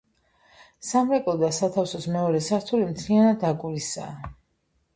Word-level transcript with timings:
სამრეკლო 0.91 1.35
და 1.43 1.49
სათავსოს 1.59 2.09
მეორე 2.15 2.41
სართული 2.47 2.89
მთლიანად 2.95 3.47
აგურისაა. 3.53 4.35